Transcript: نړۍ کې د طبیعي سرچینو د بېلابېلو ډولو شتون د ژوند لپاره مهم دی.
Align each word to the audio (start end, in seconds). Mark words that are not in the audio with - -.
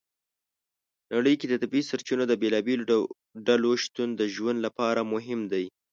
نړۍ 1.13 1.33
کې 1.39 1.47
د 1.49 1.53
طبیعي 1.63 1.87
سرچینو 1.89 2.23
د 2.27 2.33
بېلابېلو 2.41 2.87
ډولو 3.45 3.71
شتون 3.83 4.09
د 4.15 4.21
ژوند 4.35 4.59
لپاره 4.65 5.01
مهم 5.13 5.39
دی. 5.51 5.65